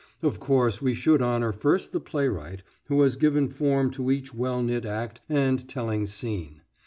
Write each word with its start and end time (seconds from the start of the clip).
Of 0.23 0.39
course 0.39 0.81
we 0.81 0.95
should 0.95 1.21
honour 1.21 1.51
first 1.53 1.91
the 1.91 1.99
playwright, 1.99 2.63
who 2.85 3.03
has 3.03 3.15
given 3.15 3.49
form 3.49 3.91
to 3.91 4.09
each 4.09 4.33
well 4.33 4.63
knit 4.63 4.83
act 4.83 5.21
and 5.29 5.69
telling 5.69 6.07
scene. 6.07 6.61